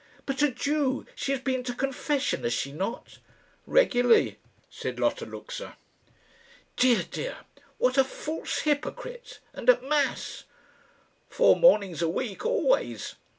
[0.25, 1.05] "But a Jew!
[1.13, 3.19] She has been to confession, has she not?"
[3.67, 5.77] "Regularly," said Lotta Luxa.
[6.75, 7.37] "Dear, dear!
[7.77, 9.37] what a false hypocrite!
[9.53, 10.45] And at mass?"
[11.29, 13.13] "Four mornings a week always."